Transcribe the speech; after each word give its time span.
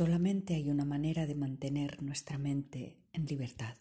Solamente 0.00 0.54
hay 0.54 0.70
una 0.70 0.86
manera 0.86 1.26
de 1.26 1.34
mantener 1.34 2.02
nuestra 2.02 2.38
mente 2.38 2.96
en 3.12 3.26
libertad, 3.26 3.76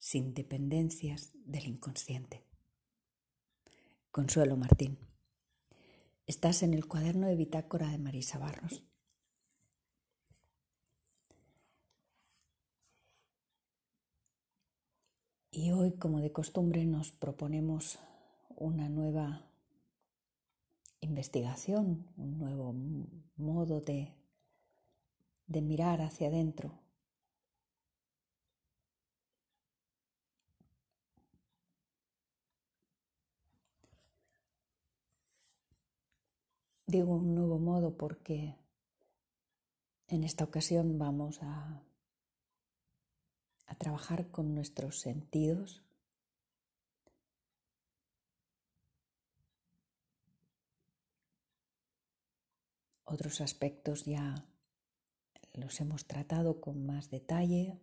sin 0.00 0.34
dependencias 0.34 1.30
del 1.44 1.68
inconsciente. 1.68 2.42
Consuelo 4.10 4.56
Martín. 4.56 4.98
Estás 6.26 6.64
en 6.64 6.74
el 6.74 6.88
cuaderno 6.88 7.28
de 7.28 7.36
bitácora 7.36 7.88
de 7.88 7.98
Marisa 7.98 8.40
Barros. 8.40 8.82
Y 15.52 15.70
hoy, 15.70 15.92
como 15.98 16.18
de 16.18 16.32
costumbre, 16.32 16.84
nos 16.84 17.12
proponemos 17.12 18.00
una 18.56 18.88
nueva 18.88 19.48
investigación, 20.98 22.08
un 22.16 22.38
nuevo 22.38 22.74
modo 23.36 23.80
de, 23.80 24.15
de 25.46 25.62
mirar 25.62 26.00
hacia 26.02 26.28
adentro. 26.28 26.78
Digo 36.86 37.14
un 37.14 37.34
nuevo 37.34 37.58
modo 37.58 37.96
porque 37.96 38.56
en 40.08 40.22
esta 40.24 40.44
ocasión 40.44 40.98
vamos 40.98 41.42
a 41.42 41.82
a 43.66 43.74
trabajar 43.74 44.30
con 44.30 44.54
nuestros 44.54 45.00
sentidos. 45.00 45.82
Otros 53.04 53.40
aspectos 53.40 54.04
ya 54.04 54.34
los 55.56 55.80
hemos 55.80 56.06
tratado 56.06 56.60
con 56.60 56.86
más 56.86 57.10
detalle, 57.10 57.80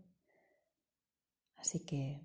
así 1.58 1.80
que 1.80 2.22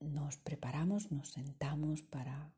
nos 0.00 0.36
preparamos, 0.36 1.10
nos 1.10 1.28
sentamos 1.30 2.02
para, 2.02 2.52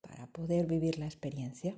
para 0.00 0.26
poder 0.28 0.66
vivir 0.66 0.98
la 0.98 1.06
experiencia. 1.06 1.76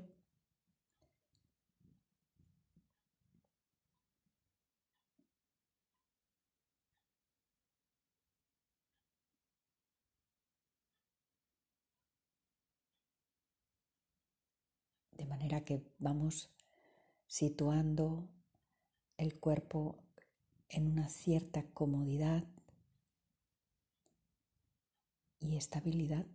Que 15.65 15.83
vamos 15.99 16.51
situando 17.27 18.29
el 19.17 19.39
cuerpo 19.39 20.03
en 20.69 20.87
una 20.87 21.09
cierta 21.09 21.65
comodidad 21.73 22.45
y 25.41 25.57
estabilidad. 25.57 26.27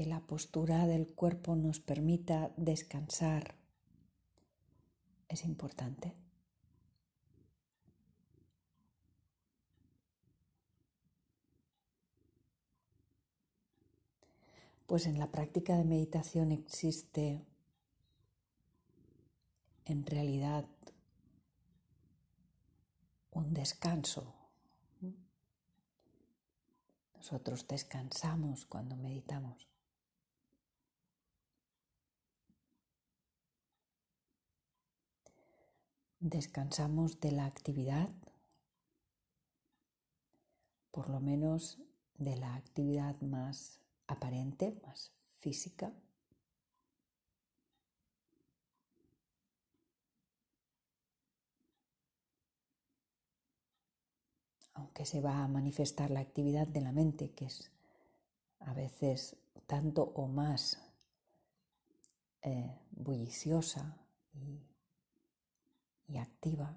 Que 0.00 0.06
la 0.06 0.20
postura 0.20 0.86
del 0.86 1.12
cuerpo 1.12 1.56
nos 1.56 1.78
permita 1.78 2.54
descansar 2.56 3.54
es 5.28 5.44
importante. 5.44 6.16
Pues 14.86 15.04
en 15.04 15.18
la 15.18 15.30
práctica 15.30 15.76
de 15.76 15.84
meditación 15.84 16.50
existe 16.50 17.44
en 19.84 20.06
realidad 20.06 20.64
un 23.32 23.52
descanso. 23.52 24.32
Nosotros 27.16 27.68
descansamos 27.68 28.64
cuando 28.64 28.96
meditamos. 28.96 29.69
Descansamos 36.20 37.18
de 37.20 37.32
la 37.32 37.46
actividad, 37.46 38.10
por 40.90 41.08
lo 41.08 41.18
menos 41.18 41.78
de 42.18 42.36
la 42.36 42.54
actividad 42.54 43.18
más 43.22 43.80
aparente, 44.06 44.78
más 44.86 45.12
física. 45.38 45.92
Aunque 54.74 55.06
se 55.06 55.20
va 55.20 55.42
a 55.42 55.48
manifestar 55.48 56.10
la 56.10 56.20
actividad 56.20 56.66
de 56.66 56.80
la 56.82 56.92
mente, 56.92 57.32
que 57.32 57.46
es 57.46 57.70
a 58.60 58.74
veces 58.74 59.36
tanto 59.66 60.02
o 60.02 60.26
más 60.26 60.82
eh, 62.42 62.78
bulliciosa 62.90 63.96
y 64.32 64.69
y 66.10 66.18
activa 66.18 66.76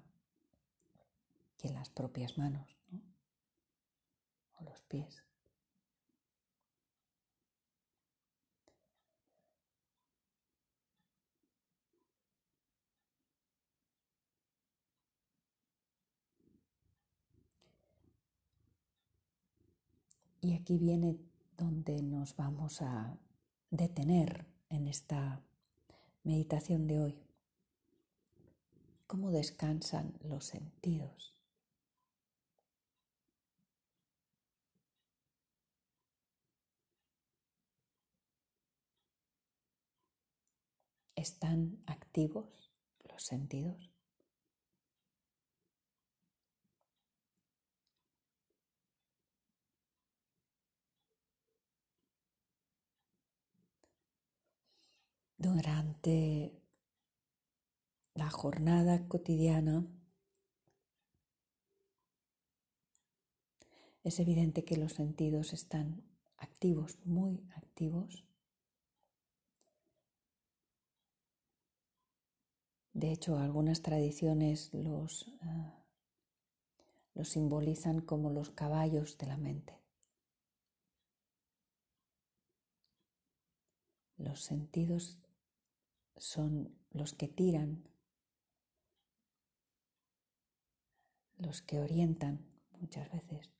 que 1.58 1.68
las 1.70 1.90
propias 1.90 2.38
manos 2.38 2.76
o 4.58 4.64
los 4.64 4.80
pies. 4.82 5.24
Y 20.40 20.54
aquí 20.54 20.76
viene 20.76 21.16
donde 21.56 22.02
nos 22.02 22.36
vamos 22.36 22.82
a 22.82 23.16
detener 23.70 24.46
en 24.68 24.86
esta 24.86 25.40
meditación 26.22 26.86
de 26.86 27.00
hoy 27.00 27.33
cómo 29.14 29.30
descansan 29.30 30.18
los 30.24 30.44
sentidos. 30.44 31.32
¿Están 41.14 41.80
activos 41.86 42.72
los 43.04 43.22
sentidos? 43.22 43.88
Durante 55.38 56.63
la 58.14 58.30
jornada 58.30 59.08
cotidiana, 59.08 59.86
es 64.04 64.20
evidente 64.20 64.64
que 64.64 64.76
los 64.76 64.92
sentidos 64.92 65.52
están 65.52 66.04
activos, 66.36 66.98
muy 67.04 67.42
activos. 67.56 68.24
De 72.92 73.10
hecho, 73.10 73.38
algunas 73.38 73.82
tradiciones 73.82 74.72
los, 74.72 75.32
los 77.14 77.28
simbolizan 77.28 78.00
como 78.00 78.30
los 78.30 78.50
caballos 78.50 79.18
de 79.18 79.26
la 79.26 79.36
mente. 79.36 79.80
Los 84.16 84.42
sentidos 84.42 85.18
son 86.16 86.78
los 86.92 87.14
que 87.14 87.26
tiran 87.26 87.88
los 91.44 91.62
que 91.62 91.78
orientan 91.78 92.44
muchas 92.80 93.10
veces 93.10 93.50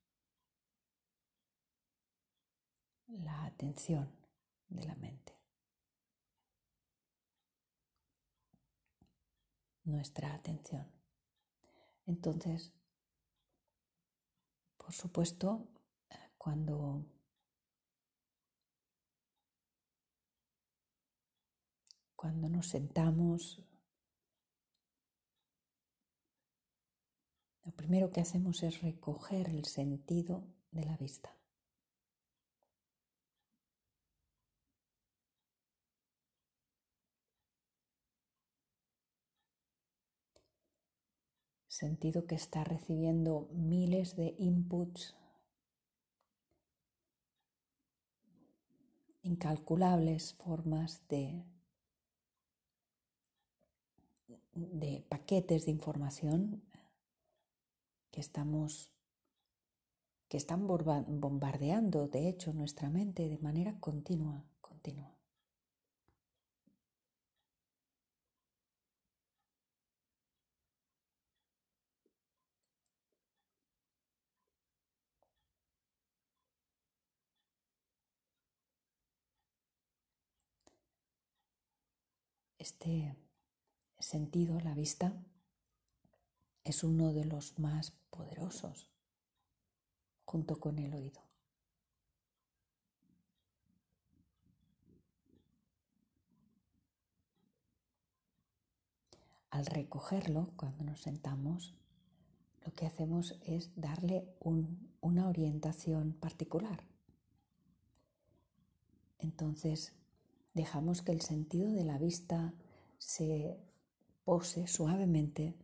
la 3.07 3.45
atención 3.45 4.11
de 4.69 4.85
la 4.85 4.95
mente. 4.97 5.39
Nuestra 9.85 10.35
atención. 10.35 10.91
Entonces, 12.07 12.73
por 14.77 14.93
supuesto, 14.93 15.69
cuando 16.39 17.07
cuando 22.17 22.49
nos 22.49 22.69
sentamos 22.69 23.63
lo 27.65 27.73
primero 27.73 28.11
que 28.11 28.21
hacemos 28.21 28.63
es 28.63 28.83
recoger 28.83 29.49
el 29.49 29.65
sentido 29.65 30.45
de 30.71 30.85
la 30.85 30.97
vista. 30.97 31.35
Sentido 41.67 42.27
que 42.27 42.37
está 42.37 42.63
recibiendo 42.63 43.49
miles 43.53 44.15
de 44.15 44.37
inputs 44.39 45.17
incalculables 49.23 50.35
formas 50.35 51.03
de, 51.09 51.45
de 54.53 55.05
paquetes 55.09 55.65
de 55.65 55.73
información 55.73 56.63
que 58.15 58.21
estamos 58.21 58.93
que 60.29 60.37
están 60.37 60.69
bombardeando 60.69 62.07
de 62.07 62.29
hecho 62.29 62.53
nuestra 62.53 62.89
mente 62.89 63.29
de 63.29 63.39
manera 63.39 63.73
continua, 63.81 64.45
continua. 64.61 65.11
Este 82.59 83.17
sentido, 83.99 84.61
la 84.61 84.75
vista, 84.75 85.13
es 86.65 86.83
uno 86.83 87.13
de 87.13 87.25
los 87.27 87.59
más 87.59 87.93
poderosos 88.11 88.91
junto 90.25 90.59
con 90.59 90.79
el 90.79 90.95
oído. 90.95 91.21
Al 99.51 99.67
recogerlo, 99.67 100.51
cuando 100.57 100.83
nos 100.83 101.03
sentamos, 101.03 101.75
lo 102.65 102.73
que 102.73 102.87
hacemos 102.87 103.39
es 103.43 103.71
darle 103.77 104.27
una 104.41 105.29
orientación 105.29 106.15
particular. 106.15 106.83
Entonces, 109.19 109.93
dejamos 110.55 111.03
que 111.03 111.13
el 111.13 111.21
sentido 111.21 111.71
de 111.71 111.85
la 111.85 111.99
vista 111.99 112.53
se 112.99 113.61
pose 114.25 114.67
suavemente 114.67 115.55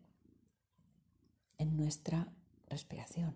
en 1.61 1.77
nuestra 1.77 2.27
respiración. 2.69 3.35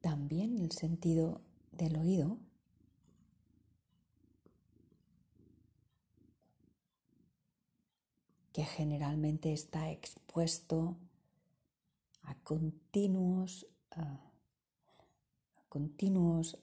También 0.00 0.58
el 0.58 0.72
sentido 0.72 1.40
del 1.70 1.96
oído 1.96 2.38
que 8.52 8.64
generalmente 8.64 9.52
está 9.52 9.92
expuesto 9.92 10.96
a 12.24 12.34
continuos, 12.42 13.68
continuos 15.68 16.58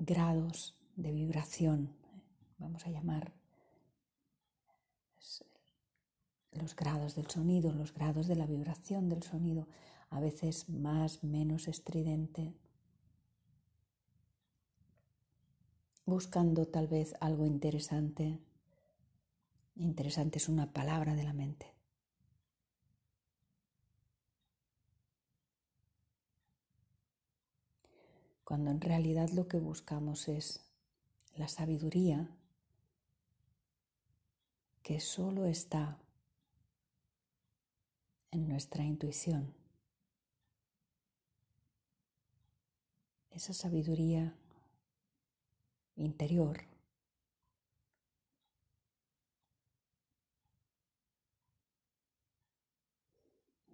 grados 0.00 0.74
de 0.96 1.12
vibración, 1.12 1.94
vamos 2.58 2.86
a 2.86 2.90
llamar 2.90 3.32
los 6.52 6.74
grados 6.74 7.14
del 7.14 7.30
sonido, 7.30 7.72
los 7.72 7.92
grados 7.92 8.26
de 8.26 8.34
la 8.34 8.46
vibración 8.46 9.08
del 9.08 9.22
sonido, 9.22 9.68
a 10.08 10.18
veces 10.20 10.68
más, 10.68 11.22
menos 11.22 11.68
estridente, 11.68 12.54
buscando 16.06 16.66
tal 16.66 16.88
vez 16.88 17.14
algo 17.20 17.46
interesante. 17.46 18.40
Interesante 19.76 20.38
es 20.38 20.48
una 20.48 20.72
palabra 20.72 21.14
de 21.14 21.24
la 21.24 21.32
mente. 21.32 21.79
Cuando 28.50 28.72
en 28.72 28.80
realidad 28.80 29.30
lo 29.30 29.46
que 29.46 29.58
buscamos 29.58 30.26
es 30.26 30.58
la 31.36 31.46
sabiduría 31.46 32.28
que 34.82 34.98
solo 34.98 35.44
está 35.44 36.00
en 38.32 38.48
nuestra 38.48 38.82
intuición. 38.82 39.54
Esa 43.30 43.54
sabiduría 43.54 44.34
interior 45.94 46.62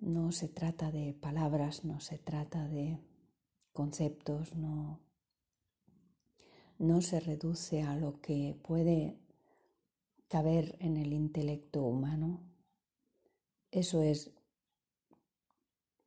no 0.02 0.32
se 0.32 0.48
trata 0.48 0.90
de 0.90 1.14
palabras, 1.14 1.82
no 1.82 1.98
se 2.00 2.18
trata 2.18 2.68
de 2.68 3.05
conceptos, 3.76 4.54
no, 4.54 4.98
no 6.78 7.02
se 7.02 7.20
reduce 7.20 7.82
a 7.82 7.94
lo 7.94 8.20
que 8.22 8.58
puede 8.62 9.18
caber 10.28 10.76
en 10.80 10.96
el 10.96 11.12
intelecto 11.12 11.82
humano. 11.82 12.40
Eso 13.70 14.00
es 14.00 14.30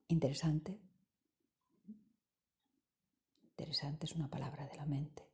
interesante. 0.07 0.79
Interesante 3.43 4.07
es 4.07 4.15
una 4.15 4.29
palabra 4.29 4.67
de 4.67 4.75
la 4.75 4.85
mente. 4.85 5.29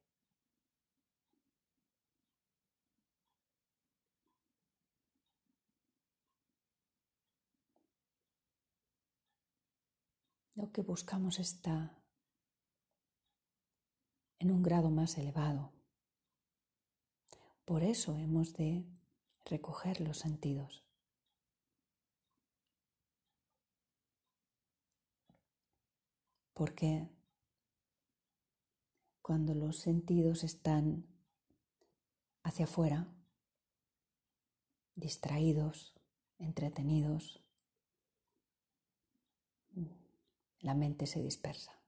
Lo 10.56 10.72
que 10.72 10.82
buscamos 10.82 11.40
está 11.40 12.05
en 14.40 14.52
un 14.52 14.62
grado 14.62 14.90
más 14.90 15.18
elevado. 15.18 15.72
Por 17.66 17.84
eso 17.84 18.16
hemos 18.18 18.54
de 18.54 18.86
recoger 19.46 20.02
los 20.02 20.18
sentidos. 20.18 20.84
Porque 26.54 27.10
cuando 29.22 29.54
los 29.56 29.78
sentidos 29.80 30.44
están 30.44 31.08
hacia 32.44 32.66
afuera, 32.66 33.08
distraídos, 34.96 35.96
entretenidos, 36.38 37.42
la 40.60 40.76
mente 40.76 41.08
se 41.08 41.22
dispersa. 41.22 41.85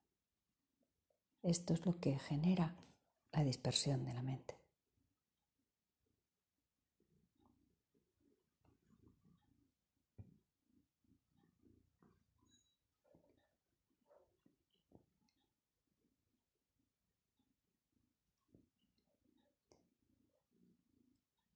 Esto 1.44 1.74
es 1.74 1.86
lo 1.86 2.00
que 2.00 2.20
genera 2.20 2.76
la 3.32 3.44
dispersión 3.44 4.04
de 4.06 4.14
la 4.14 4.22
mente. 4.22 4.56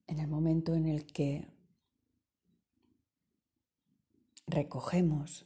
En 0.08 0.20
el 0.20 0.28
momento 0.28 0.74
en 0.74 0.88
el 0.88 1.06
que 1.06 1.48
recogemos 4.46 5.46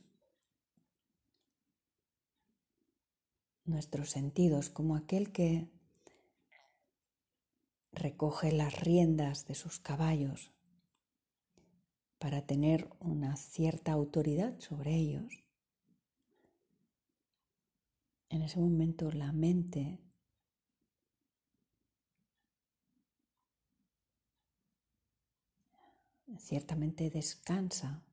nuestros 3.66 4.12
sentidos, 4.12 4.70
como 4.70 4.96
aquel 4.96 5.32
que 5.32 5.68
recoge 7.92 8.52
las 8.52 8.80
riendas 8.80 9.46
de 9.48 9.56
sus 9.56 9.80
caballos 9.80 10.52
para 12.20 12.46
tener 12.46 12.90
una 13.00 13.36
cierta 13.36 13.92
autoridad 13.92 14.60
sobre 14.60 14.96
ellos. 14.96 15.44
En 18.30 18.42
ese 18.42 18.60
momento 18.60 19.12
la 19.12 19.32
mente 19.32 20.00
ciertamente 26.38 27.10
descansa 27.10 28.05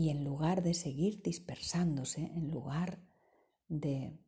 y 0.00 0.08
en 0.08 0.24
lugar 0.24 0.62
de 0.62 0.72
seguir 0.72 1.20
dispersándose, 1.20 2.22
en 2.22 2.50
lugar 2.50 3.02
de, 3.68 4.18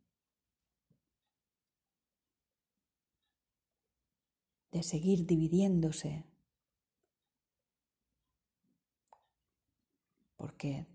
de 4.70 4.82
seguir 4.82 5.24
dividiéndose, 5.24 6.26
porque 10.36 10.86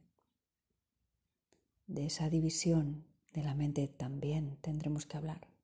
de 1.88 2.06
esa 2.06 2.30
división 2.30 3.04
de 3.34 3.42
la 3.42 3.56
mente 3.56 3.88
también 3.88 4.58
tendremos 4.62 5.08
que 5.08 5.18
hablar. 5.18 5.57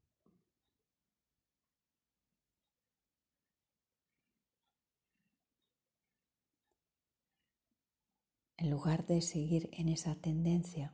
En 8.64 8.70
lugar 8.70 9.06
de 9.06 9.22
seguir 9.22 9.70
en 9.74 9.90
esa 9.90 10.16
tendencia. 10.16 10.94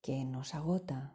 que 0.00 0.24
nos 0.24 0.52
agota 0.56 1.14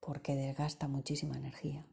porque 0.00 0.34
desgasta 0.34 0.86
muchísima 0.86 1.38
energía. 1.38 1.86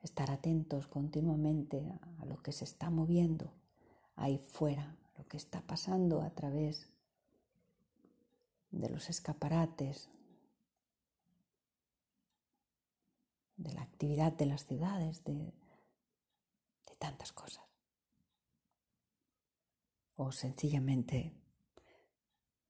Estar 0.00 0.30
atentos 0.30 0.86
continuamente 0.86 1.92
a 2.18 2.24
lo 2.24 2.42
que 2.42 2.52
se 2.52 2.64
está 2.64 2.88
moviendo 2.88 3.52
ahí 4.16 4.38
fuera, 4.38 4.96
lo 5.18 5.26
que 5.28 5.36
está 5.36 5.60
pasando 5.60 6.22
a 6.22 6.30
través 6.30 6.88
de 8.70 8.88
los 8.88 9.10
escaparates, 9.10 10.08
de 13.60 13.72
la 13.74 13.82
actividad 13.82 14.32
de 14.32 14.46
las 14.46 14.64
ciudades, 14.64 15.22
de, 15.24 15.34
de 15.34 16.96
tantas 16.98 17.32
cosas. 17.32 17.64
O 20.16 20.32
sencillamente 20.32 21.34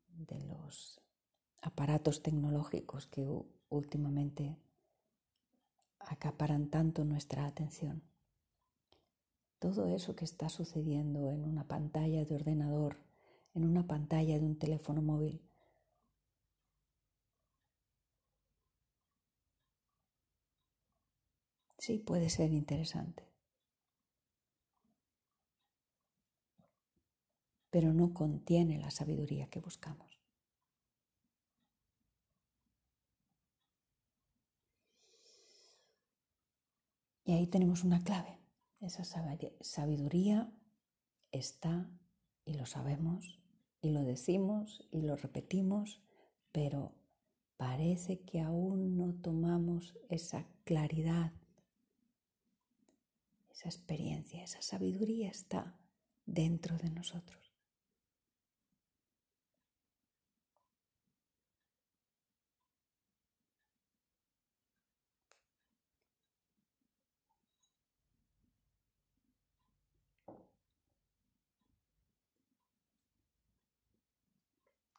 de 0.08 0.40
los 0.40 1.00
aparatos 1.62 2.22
tecnológicos 2.22 3.06
que 3.06 3.26
últimamente 3.68 4.56
acaparan 6.00 6.68
tanto 6.70 7.04
nuestra 7.04 7.46
atención. 7.46 8.02
Todo 9.60 9.86
eso 9.94 10.16
que 10.16 10.24
está 10.24 10.48
sucediendo 10.48 11.30
en 11.30 11.44
una 11.44 11.68
pantalla 11.68 12.24
de 12.24 12.34
ordenador, 12.34 12.96
en 13.54 13.64
una 13.64 13.86
pantalla 13.86 14.38
de 14.38 14.44
un 14.44 14.58
teléfono 14.58 15.02
móvil, 15.02 15.40
sí 21.80 21.98
puede 21.98 22.28
ser 22.28 22.52
interesante. 22.52 23.26
Pero 27.70 27.94
no 27.94 28.12
contiene 28.12 28.78
la 28.78 28.90
sabiduría 28.90 29.48
que 29.48 29.60
buscamos. 29.60 30.10
Y 37.24 37.32
ahí 37.32 37.46
tenemos 37.46 37.84
una 37.84 38.02
clave. 38.02 38.38
Esa 38.80 39.04
sabiduría 39.60 40.52
está 41.30 41.88
y 42.44 42.54
lo 42.54 42.66
sabemos 42.66 43.40
y 43.80 43.90
lo 43.90 44.02
decimos 44.02 44.86
y 44.90 45.02
lo 45.02 45.16
repetimos, 45.16 46.02
pero 46.50 46.92
parece 47.56 48.20
que 48.20 48.40
aún 48.40 48.96
no 48.96 49.14
tomamos 49.14 49.94
esa 50.08 50.46
claridad 50.64 51.32
esa 53.60 53.68
experiencia, 53.68 54.42
esa 54.42 54.62
sabiduría 54.62 55.28
está 55.28 55.78
dentro 56.24 56.78
de 56.78 56.88
nosotros. 56.88 57.52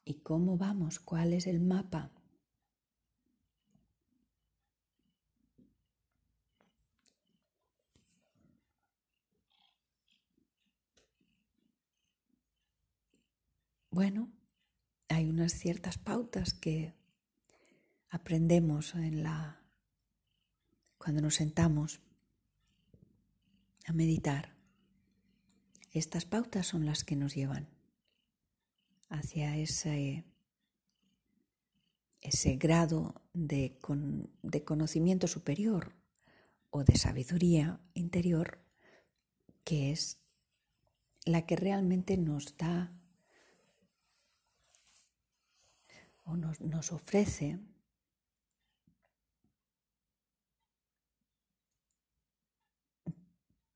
¿Y 0.05 0.19
cómo 0.19 0.57
vamos? 0.57 0.99
¿Cuál 0.99 1.33
es 1.33 1.47
el 1.47 1.61
mapa? 1.61 2.11
Bueno, 13.93 14.31
hay 15.09 15.27
unas 15.29 15.51
ciertas 15.51 15.97
pautas 15.97 16.53
que 16.53 16.95
aprendemos 18.09 18.95
en 18.95 19.21
la 19.21 19.65
cuando 20.97 21.21
nos 21.21 21.35
sentamos 21.35 21.99
a 23.85 23.91
meditar. 23.91 24.55
Estas 25.91 26.23
pautas 26.23 26.67
son 26.67 26.85
las 26.85 27.03
que 27.03 27.17
nos 27.17 27.35
llevan 27.35 27.67
hacia 29.09 29.57
ese, 29.57 30.23
ese 32.21 32.55
grado 32.55 33.21
de, 33.33 33.77
de 34.41 34.63
conocimiento 34.63 35.27
superior 35.27 35.97
o 36.69 36.85
de 36.85 36.95
sabiduría 36.95 37.81
interior 37.93 38.63
que 39.65 39.91
es 39.91 40.17
la 41.25 41.45
que 41.45 41.57
realmente 41.57 42.15
nos 42.15 42.55
da 42.55 42.97
nos, 46.35 46.91
ofrece 46.91 47.59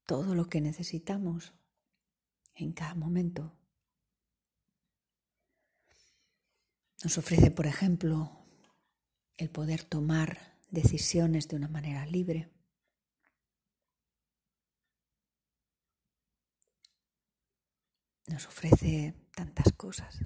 todo 0.05 0.35
lo 0.35 0.47
que 0.49 0.61
necesitamos 0.61 1.53
en 2.55 2.73
cada 2.73 2.95
momento. 2.95 3.57
Nos 7.03 7.17
ofrece, 7.17 7.51
por 7.51 7.67
ejemplo, 7.67 8.45
el 9.37 9.49
poder 9.49 9.83
tomar 9.83 10.59
decisiones 10.69 11.47
de 11.47 11.57
una 11.57 11.67
manera 11.67 12.05
libre. 12.05 12.51
Nos 18.27 18.47
ofrece 18.47 19.13
tantas 19.35 19.71
cosas. 19.73 20.25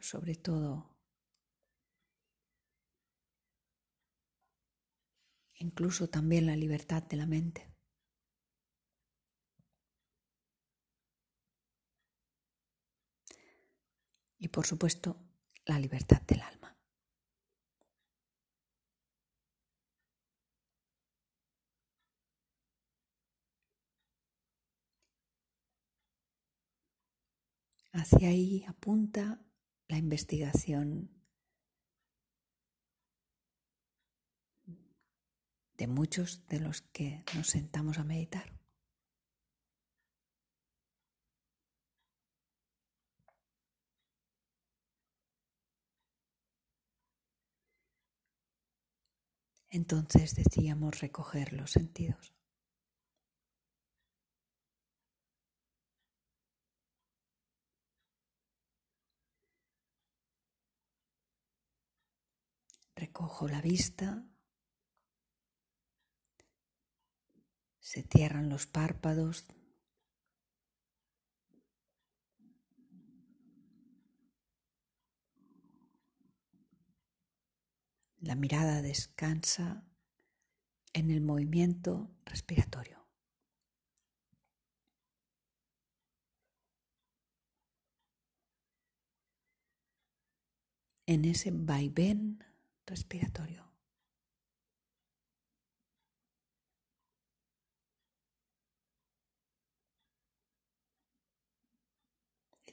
Sobre 0.00 0.34
todo 0.34 0.90
incluso 5.60 6.08
también 6.08 6.46
la 6.46 6.56
libertad 6.56 7.02
de 7.02 7.16
la 7.16 7.26
mente. 7.26 7.70
Y 14.38 14.48
por 14.48 14.66
supuesto, 14.66 15.18
la 15.66 15.78
libertad 15.78 16.22
del 16.22 16.40
alma. 16.40 16.74
Hacia 27.92 28.28
ahí 28.28 28.64
apunta 28.66 29.49
la 29.90 29.98
investigación 29.98 31.10
de 35.76 35.86
muchos 35.88 36.46
de 36.46 36.60
los 36.60 36.82
que 36.82 37.24
nos 37.34 37.48
sentamos 37.48 37.98
a 37.98 38.04
meditar. 38.04 38.52
Entonces 49.70 50.34
decíamos 50.36 51.00
recoger 51.00 51.52
los 51.52 51.72
sentidos. 51.72 52.29
Recojo 63.00 63.48
la 63.48 63.62
vista 63.62 64.26
Se 67.78 68.02
cierran 68.02 68.50
los 68.50 68.66
párpados. 68.66 69.46
La 78.18 78.34
mirada 78.34 78.82
descansa 78.82 79.82
en 80.92 81.10
el 81.10 81.22
movimiento 81.22 82.14
respiratorio. 82.26 83.08
En 91.06 91.24
ese 91.24 91.50
vaivén 91.50 92.49
respiratorio. 92.90 93.64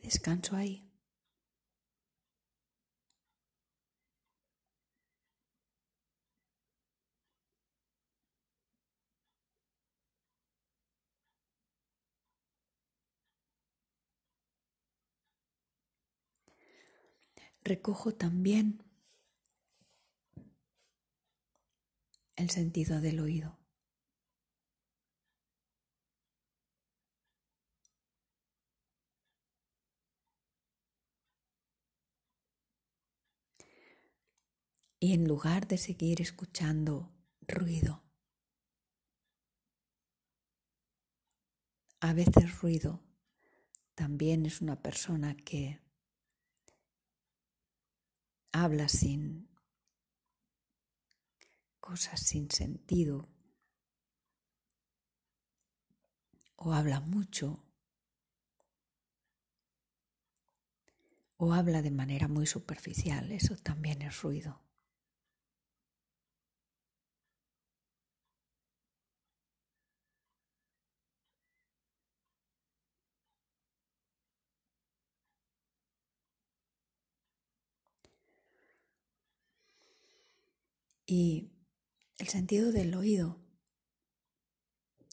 Descanso 0.02 0.56
ahí. 0.56 0.88
recojo 17.68 18.14
también 18.14 18.82
el 22.38 22.52
sentido 22.52 23.02
del 23.02 23.20
oído. 23.20 23.58
Y 35.00 35.14
en 35.14 35.28
lugar 35.28 35.68
de 35.68 35.78
seguir 35.78 36.22
escuchando 36.22 37.12
ruido, 37.42 38.04
a 42.00 42.14
veces 42.14 42.62
ruido 42.62 43.04
también 43.96 44.46
es 44.46 44.62
una 44.62 44.82
persona 44.82 45.36
que 45.36 45.80
habla 48.52 48.88
sin 48.90 49.50
cosas 51.88 52.20
sin 52.20 52.52
sentido 52.52 53.30
o 56.58 56.74
habla 56.74 57.00
mucho 57.00 57.64
o 61.38 61.54
habla 61.54 61.82
de 61.82 61.92
manera 61.92 62.28
muy 62.28 62.46
superficial, 62.46 63.32
eso 63.32 63.56
también 63.56 64.02
es 64.02 64.22
ruido. 64.22 64.60
Y 81.06 81.50
el 82.18 82.28
sentido 82.28 82.72
del 82.72 82.96
oído, 82.96 83.40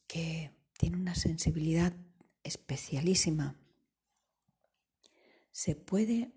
que 0.06 0.52
tiene 0.78 0.96
una 0.96 1.14
sensibilidad 1.14 1.94
especialísima, 2.42 3.58
se 5.52 5.76
puede 5.76 6.32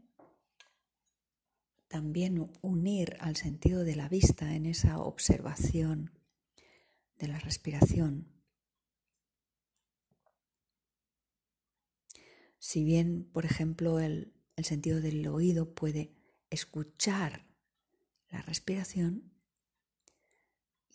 también 1.88 2.52
unir 2.62 3.18
al 3.20 3.36
sentido 3.36 3.84
de 3.84 3.96
la 3.96 4.10
vista 4.10 4.56
en 4.56 4.66
esa 4.66 5.00
observación 5.00 6.12
de 7.18 7.28
la 7.28 7.40
respiración. 7.40 8.28
Si 12.60 12.84
bien, 12.84 13.30
por 13.32 13.46
ejemplo, 13.46 14.00
el, 14.00 14.34
el 14.56 14.66
sentido 14.66 15.00
del 15.00 15.26
oído 15.28 15.74
puede 15.74 16.14
escuchar 16.50 17.48
la 18.30 18.42
respiración, 18.42 19.37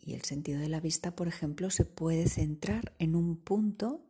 y 0.05 0.15
el 0.15 0.23
sentido 0.23 0.61
de 0.61 0.69
la 0.69 0.81
vista, 0.81 1.15
por 1.15 1.29
ejemplo, 1.29 1.71
se 1.71 1.85
puede 1.85 2.29
centrar 2.29 2.93
en 2.99 3.15
un 3.15 3.37
punto 3.37 4.05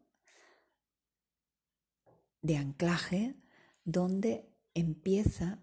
de 2.40 2.56
anclaje 2.56 3.36
donde 3.84 4.48
empieza 4.74 5.60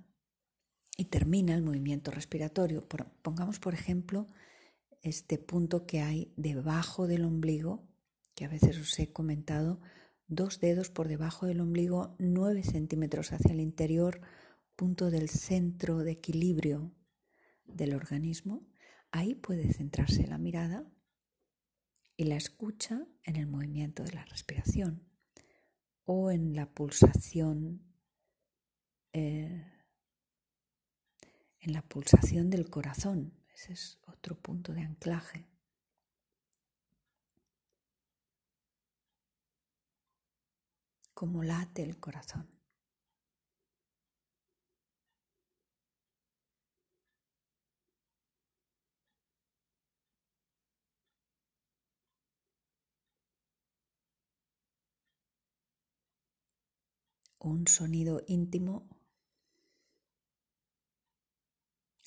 y 0.95 1.05
termina 1.05 1.55
el 1.55 1.63
movimiento 1.63 2.11
respiratorio. 2.11 2.87
Pongamos, 3.23 3.59
por 3.59 3.73
ejemplo, 3.73 4.27
este 5.01 5.39
punto 5.39 5.87
que 5.87 6.01
hay 6.01 6.31
debajo 6.37 7.07
del 7.07 7.25
ombligo, 7.25 7.87
que 8.35 8.45
a 8.45 8.49
veces 8.49 8.77
os 8.77 8.99
he 8.99 9.11
comentado, 9.11 9.81
dos 10.27 10.59
dedos 10.59 10.91
por 10.91 11.07
debajo 11.07 11.47
del 11.47 11.59
ombligo, 11.59 12.15
nueve 12.19 12.63
centímetros 12.63 13.31
hacia 13.31 13.51
el 13.51 13.61
interior, 13.61 14.21
punto 14.75 15.09
del 15.09 15.27
centro 15.27 15.99
de 15.99 16.11
equilibrio 16.11 16.91
del 17.65 17.95
organismo. 17.95 18.68
Ahí 19.11 19.35
puede 19.35 19.73
centrarse 19.73 20.27
la 20.27 20.37
mirada 20.37 20.85
y 22.15 22.25
la 22.25 22.35
escucha 22.35 23.07
en 23.23 23.37
el 23.37 23.47
movimiento 23.47 24.03
de 24.03 24.11
la 24.11 24.25
respiración 24.25 25.07
o 26.05 26.31
en 26.31 26.55
la 26.55 26.67
pulsación, 26.67 27.81
eh, 29.13 29.65
en 31.59 31.73
la 31.73 31.81
pulsación 31.81 32.49
del 32.49 32.69
corazón. 32.69 33.33
Ese 33.53 33.73
es 33.73 33.99
otro 34.05 34.35
punto 34.35 34.73
de 34.73 34.81
anclaje. 34.81 35.47
Cómo 41.13 41.43
late 41.43 41.83
el 41.83 41.99
corazón. 41.99 42.58
Un 57.39 57.67
sonido 57.67 58.23
íntimo, 58.27 58.87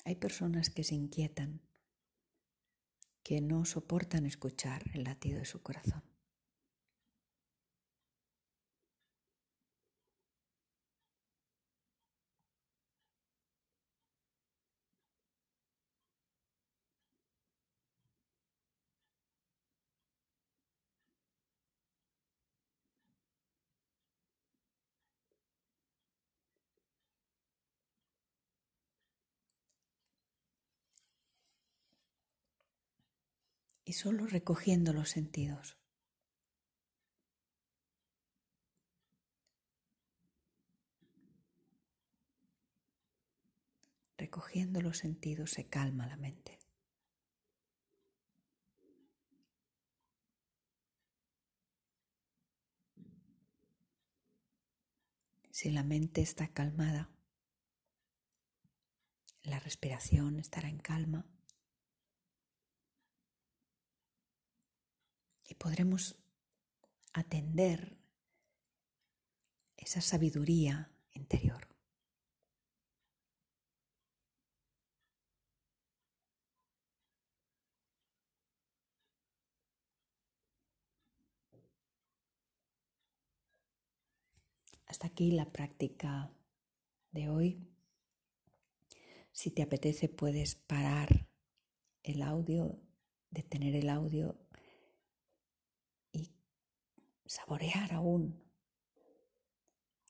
hay 0.05 0.15
personas 0.15 0.69
que 0.69 0.83
se 0.83 0.95
inquietan, 0.95 1.61
que 3.23 3.41
no 3.41 3.65
soportan 3.65 4.25
escuchar 4.25 4.83
el 4.93 5.05
latido 5.05 5.39
de 5.39 5.45
su 5.45 5.61
corazón. 5.61 6.12
Solo 33.93 34.27
recogiendo 34.27 34.91
los 34.91 35.09
sentidos. 35.09 35.77
Recogiendo 44.17 44.81
los 44.81 44.97
sentidos 44.97 45.51
se 45.51 45.67
calma 45.67 46.07
la 46.07 46.17
mente. 46.17 46.59
Si 55.51 55.69
la 55.69 55.83
mente 55.83 56.21
está 56.21 56.47
calmada, 56.47 57.09
la 59.43 59.59
respiración 59.59 60.39
estará 60.39 60.67
en 60.67 60.79
calma. 60.79 61.32
y 65.47 65.55
podremos 65.55 66.15
atender 67.13 67.97
esa 69.77 70.01
sabiduría 70.01 70.91
interior. 71.13 71.67
Hasta 84.85 85.07
aquí 85.07 85.31
la 85.31 85.51
práctica 85.51 86.31
de 87.11 87.27
hoy. 87.27 87.67
Si 89.31 89.49
te 89.49 89.63
apetece 89.63 90.07
puedes 90.07 90.53
parar 90.53 91.27
el 92.03 92.21
audio, 92.21 92.79
detener 93.31 93.75
el 93.75 93.89
audio 93.89 94.42
saborear 97.33 97.91
aún 97.93 98.39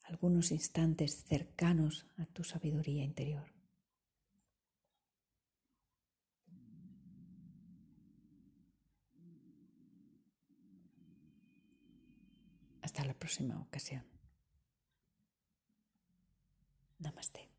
algunos 0.03 0.51
instantes 0.51 1.23
cercanos 1.23 2.05
a 2.17 2.25
tu 2.25 2.43
sabiduría 2.43 3.01
interior. 3.01 3.47
Hasta 12.81 13.05
la 13.05 13.13
próxima 13.13 13.57
ocasión. 13.61 14.03
Namaste. 16.99 17.52